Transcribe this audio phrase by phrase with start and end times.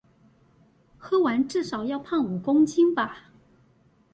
[0.97, 3.29] 喝完至少要胖五公斤吧